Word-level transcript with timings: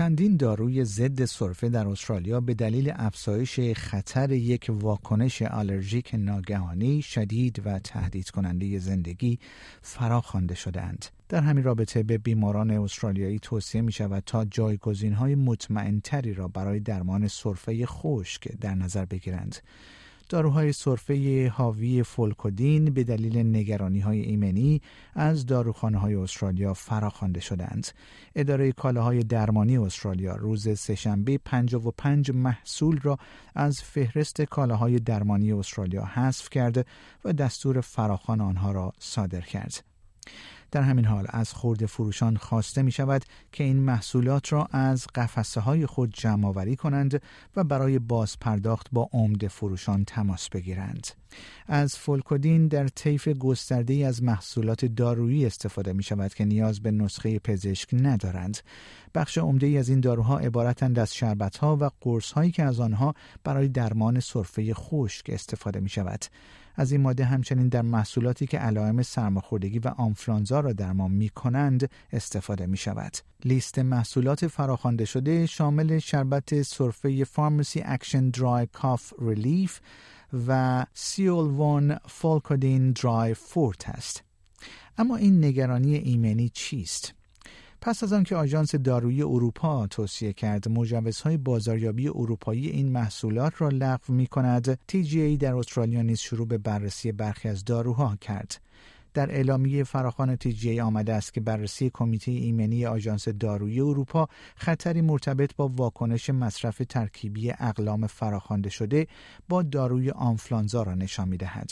چندین 0.00 0.36
داروی 0.36 0.84
ضد 0.84 1.24
سرفه 1.24 1.68
در 1.68 1.88
استرالیا 1.88 2.40
به 2.40 2.54
دلیل 2.54 2.92
افزایش 2.96 3.60
خطر 3.60 4.32
یک 4.32 4.66
واکنش 4.70 5.42
آلرژیک 5.42 6.14
ناگهانی 6.14 7.02
شدید 7.02 7.62
و 7.64 7.78
تهدید 7.78 8.30
کننده 8.30 8.78
زندگی 8.78 9.38
فراخوانده 9.82 10.54
شدهاند. 10.54 11.06
در 11.28 11.40
همین 11.40 11.64
رابطه 11.64 12.02
به 12.02 12.18
بیماران 12.18 12.70
استرالیایی 12.70 13.38
توصیه 13.38 13.80
می 13.82 13.92
شود 13.92 14.22
تا 14.26 14.44
جایگزین 14.44 15.12
های 15.12 15.34
مطمئن 15.34 16.00
تری 16.00 16.34
را 16.34 16.48
برای 16.48 16.80
درمان 16.80 17.28
سرفه 17.28 17.86
خشک 17.86 18.48
در 18.60 18.74
نظر 18.74 19.04
بگیرند. 19.04 19.56
داروهای 20.30 20.72
سرفه 20.72 21.48
حاوی 21.48 22.02
فولکودین 22.02 22.84
به 22.84 23.04
دلیل 23.04 23.38
نگرانی 23.38 24.00
های 24.00 24.20
ایمنی 24.20 24.82
از 25.14 25.46
داروخانه 25.46 25.98
های 25.98 26.14
استرالیا 26.14 26.74
فراخوانده 26.74 27.40
شدند. 27.40 27.88
اداره 28.34 28.72
کالاهای 28.72 29.22
درمانی 29.22 29.78
استرالیا 29.78 30.36
روز 30.36 30.78
سهشنبه 30.78 31.38
55 31.38 32.30
محصول 32.30 33.00
را 33.02 33.18
از 33.54 33.82
فهرست 33.82 34.42
کالاهای 34.42 34.98
درمانی 34.98 35.52
استرالیا 35.52 36.04
حذف 36.04 36.50
کرده 36.50 36.84
و 37.24 37.32
دستور 37.32 37.80
فراخوان 37.80 38.40
آنها 38.40 38.72
را 38.72 38.92
صادر 38.98 39.40
کرد. 39.40 39.84
در 40.70 40.82
همین 40.82 41.04
حال 41.04 41.26
از 41.28 41.52
خورده 41.52 41.86
فروشان 41.86 42.36
خواسته 42.36 42.82
می 42.82 42.92
شود 42.92 43.24
که 43.52 43.64
این 43.64 43.76
محصولات 43.76 44.52
را 44.52 44.68
از 44.70 45.06
قفسه 45.14 45.60
های 45.60 45.86
خود 45.86 46.14
جمع 46.14 46.46
آوری 46.48 46.76
کنند 46.76 47.22
و 47.56 47.64
برای 47.64 47.98
باز 47.98 48.38
پرداخت 48.38 48.86
با 48.92 49.08
عمده 49.12 49.48
فروشان 49.48 50.04
تماس 50.04 50.48
بگیرند. 50.48 51.06
از 51.66 51.96
فولکودین 51.96 52.68
در 52.68 52.88
طیف 52.88 53.28
گسترده 53.28 53.94
از 53.94 54.22
محصولات 54.22 54.84
دارویی 54.84 55.46
استفاده 55.46 55.92
می 55.92 56.02
شود 56.02 56.34
که 56.34 56.44
نیاز 56.44 56.80
به 56.80 56.90
نسخه 56.90 57.38
پزشک 57.38 57.88
ندارند. 57.92 58.58
بخش 59.14 59.38
عمده 59.38 59.66
از 59.66 59.88
این 59.88 60.00
داروها 60.00 60.38
عبارتند 60.38 60.98
از 60.98 61.14
شربت 61.14 61.56
ها 61.56 61.76
و 61.80 61.90
قرص 62.00 62.32
هایی 62.32 62.50
که 62.50 62.62
از 62.62 62.80
آنها 62.80 63.14
برای 63.44 63.68
درمان 63.68 64.20
سرفه 64.20 64.74
خشک 64.74 65.30
استفاده 65.30 65.80
می 65.80 65.88
شود. 65.88 66.24
از 66.76 66.92
این 66.92 67.00
ماده 67.00 67.24
همچنین 67.24 67.68
در 67.68 67.82
محصولاتی 67.82 68.46
که 68.46 68.58
علائم 68.58 69.02
سرماخوردگی 69.02 69.78
و 69.78 69.88
آنفلانزا 69.88 70.59
را 70.60 70.72
درمان 70.72 71.10
می 71.10 71.28
کنند 71.28 71.90
استفاده 72.12 72.66
می 72.66 72.76
شود. 72.76 73.12
لیست 73.44 73.78
محصولات 73.78 74.46
فراخوانده 74.46 75.04
شده 75.04 75.46
شامل 75.46 75.98
شربت 75.98 76.62
سرفه 76.62 77.24
Pharmacy 77.24 77.82
Action 77.84 78.30
Dry 78.30 78.68
Cough 78.72 79.12
Relief 79.18 79.80
و 80.46 80.86
سیول 80.94 81.50
وان 81.50 81.98
فولکودین 82.08 82.92
درای 82.92 83.34
فورت 83.34 83.88
است. 83.88 84.24
اما 84.98 85.16
این 85.16 85.44
نگرانی 85.44 85.94
ایمنی 85.96 86.48
چیست؟ 86.48 87.14
پس 87.82 88.02
از 88.02 88.12
آنکه 88.12 88.36
آژانس 88.36 88.74
دارویی 88.74 89.22
اروپا 89.22 89.86
توصیه 89.86 90.32
کرد 90.32 90.68
مجوزهای 90.68 91.36
بازاریابی 91.36 92.08
اروپایی 92.08 92.68
این 92.68 92.92
محصولات 92.92 93.52
را 93.58 93.68
لغو 93.68 94.12
می 94.12 94.26
کند 94.26 94.78
TGA 94.92 95.38
در 95.40 95.54
استرالیا 95.54 96.02
نیز 96.02 96.18
شروع 96.18 96.46
به 96.46 96.58
بررسی 96.58 97.12
برخی 97.12 97.48
از 97.48 97.64
داروها 97.64 98.16
کرد 98.20 98.60
در 99.14 99.30
اعلامیه 99.30 99.84
فراخوان 99.84 100.36
تیجی 100.36 100.80
آمده 100.80 101.14
است 101.14 101.34
که 101.34 101.40
بررسی 101.40 101.90
کمیته 101.94 102.30
ایمنی 102.30 102.86
آژانس 102.86 103.28
دارویی 103.28 103.80
اروپا 103.80 104.28
خطری 104.56 105.00
مرتبط 105.00 105.56
با 105.56 105.68
واکنش 105.68 106.30
مصرف 106.30 106.82
ترکیبی 106.88 107.50
اقلام 107.50 108.06
فراخوانده 108.06 108.70
شده 108.70 109.06
با 109.48 109.62
داروی 109.62 110.10
آنفلانزا 110.10 110.82
را 110.82 110.94
نشان 110.94 111.28
می‌دهد. 111.28 111.70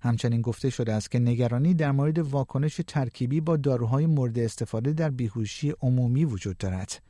همچنین 0.00 0.42
گفته 0.42 0.70
شده 0.70 0.92
است 0.92 1.10
که 1.10 1.18
نگرانی 1.18 1.74
در 1.74 1.92
مورد 1.92 2.18
واکنش 2.18 2.80
ترکیبی 2.86 3.40
با 3.40 3.56
داروهای 3.56 4.06
مورد 4.06 4.38
استفاده 4.38 4.92
در 4.92 5.10
بیهوشی 5.10 5.74
عمومی 5.80 6.24
وجود 6.24 6.58
دارد. 6.58 7.07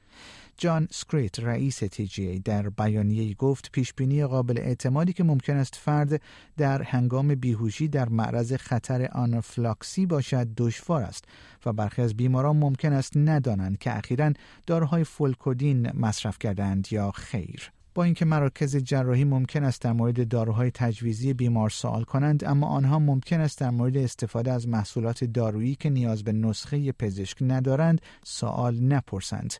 جان 0.57 0.89
سکریت 0.91 1.41
رئیس 1.41 1.79
تی 1.79 2.39
در 2.45 2.69
بیانیه 2.69 3.35
گفت 3.35 3.73
پیشبینی 3.73 4.25
قابل 4.25 4.59
اعتمادی 4.59 5.13
که 5.13 5.25
ممکن 5.25 5.57
است 5.57 5.77
فرد 5.77 6.23
در 6.57 6.83
هنگام 6.83 7.35
بیهوشی 7.35 7.89
در 7.89 8.09
معرض 8.09 8.53
خطر 8.53 9.09
آنافلاکسی 9.13 10.07
باشد 10.07 10.49
دشوار 10.57 11.03
است 11.03 11.25
و 11.67 11.73
برخی 11.73 12.03
از 12.03 12.17
بیماران 12.17 12.57
ممکن 12.57 12.93
است 12.93 13.13
ندانند 13.17 13.79
که 13.79 13.97
اخیرا 13.97 14.33
داروهای 14.67 15.05
فولکودین 15.05 15.93
مصرف 15.95 16.39
کردند 16.39 16.89
یا 16.91 17.11
خیر. 17.11 17.73
با 17.95 18.05
اینکه 18.05 18.25
مراکز 18.25 18.77
جراحی 18.77 19.25
ممکن 19.25 19.65
است 19.65 19.83
در 19.83 19.93
مورد 19.93 20.29
داروهای 20.29 20.71
تجویزی 20.71 21.35
بیمار 21.35 21.71
سوال 21.71 22.05
کنند 22.05 22.45
اما 22.45 22.67
آنها 22.67 22.99
ممکن 22.99 23.41
است 23.41 23.59
در 23.59 23.71
مورد 23.71 23.97
استفاده 23.97 24.53
از 24.53 24.69
محصولات 24.69 25.25
دارویی 25.25 25.75
که 25.75 25.91
نیاز 25.91 26.25
به 26.25 26.33
نسخه 26.33 26.93
پزشک 26.93 27.37
ندارند 27.41 28.01
سوال 28.25 28.81
نپرسند. 28.81 29.55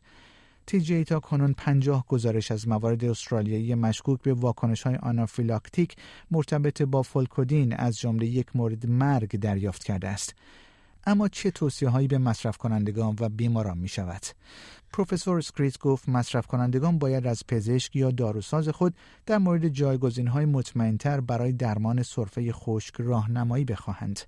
تی 0.69 1.03
تا 1.03 1.19
کنون 1.19 1.53
پنجاه 1.53 2.05
گزارش 2.07 2.51
از 2.51 2.67
موارد 2.67 3.05
استرالیایی 3.05 3.75
مشکوک 3.75 4.21
به 4.21 4.33
واکنش 4.33 4.81
های 4.81 4.95
آنافیلاکتیک 4.95 5.95
مرتبط 6.31 6.81
با 6.81 7.01
فولکودین 7.01 7.73
از 7.73 7.99
جمله 7.99 8.25
یک 8.25 8.55
مورد 8.55 8.85
مرگ 8.87 9.39
دریافت 9.39 9.83
کرده 9.83 10.07
است. 10.07 10.35
اما 11.05 11.27
چه 11.27 11.51
توصیه 11.51 11.89
هایی 11.89 12.07
به 12.07 12.17
مصرف 12.17 12.57
کنندگان 12.57 13.15
و 13.19 13.29
بیماران 13.29 13.77
می 13.77 13.87
شود؟ 13.87 14.21
پروفسور 14.93 15.41
سکریت 15.41 15.77
گفت 15.77 16.09
مصرف 16.09 16.47
کنندگان 16.47 16.99
باید 16.99 17.27
از 17.27 17.43
پزشک 17.47 17.95
یا 17.95 18.11
داروساز 18.11 18.69
خود 18.69 18.95
در 19.25 19.37
مورد 19.37 19.67
جایگزین 19.67 20.27
های 20.27 20.45
مطمئنتر 20.45 21.19
برای 21.19 21.51
درمان 21.51 22.03
سرفه 22.03 22.51
خشک 22.51 22.93
راهنمایی 22.97 23.65
بخواهند. 23.65 24.19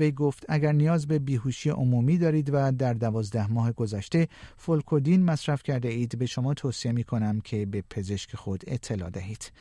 وی 0.00 0.12
گفت 0.12 0.44
اگر 0.48 0.72
نیاز 0.72 1.06
به 1.06 1.18
بیهوشی 1.18 1.70
عمومی 1.70 2.18
دارید 2.18 2.50
و 2.52 2.72
در 2.72 2.92
دوازده 2.92 3.52
ماه 3.52 3.72
گذشته 3.72 4.28
فولکودین 4.56 5.24
مصرف 5.24 5.62
کرده 5.62 5.88
اید 5.88 6.18
به 6.18 6.26
شما 6.26 6.54
توصیه 6.54 6.92
می 6.92 7.04
کنم 7.04 7.40
که 7.40 7.66
به 7.66 7.84
پزشک 7.90 8.36
خود 8.36 8.64
اطلاع 8.66 9.10
دهید. 9.10 9.52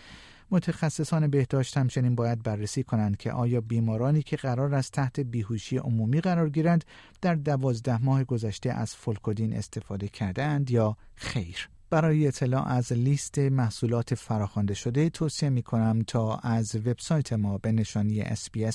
متخصصان 0.52 1.28
بهداشت 1.28 1.78
همچنین 1.78 2.16
باید 2.16 2.44
بررسی 2.44 2.84
کنند 2.84 3.18
که 3.18 3.32
آیا 3.32 3.62
بیمارانی 3.62 4.22
که 4.22 4.36
قرار 4.36 4.76
است 4.76 4.92
تحت 4.92 5.20
بیهوشی 5.20 5.78
عمومی 5.78 6.22
قرار 6.22 6.50
گیرند 6.50 6.86
در 7.22 7.36
دوازده 7.36 8.04
ماه 8.04 8.24
گذشته 8.24 8.72
از 8.72 8.96
فولکودین 8.96 9.54
استفاده 9.54 10.08
کردند 10.08 10.72
یا 10.72 10.98
خیر. 11.16 11.70
برای 11.90 12.28
اطلاع 12.28 12.68
از 12.68 12.94
لیست 12.94 13.40
محصولات 13.40 14.16
فراخوانده 14.16 14.74
شده 14.74 15.10
توصیه 15.10 15.50
می 15.50 15.64
کنم 15.64 16.02
تا 16.08 16.36
از 16.36 16.76
وبسایت 16.76 17.34
ما 17.34 17.58
به 17.58 17.72
نشانی 17.72 18.24
sbs.com.au 18.24 18.68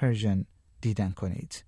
persian 0.00 0.44
دیدن 0.80 1.10
کنید. 1.10 1.65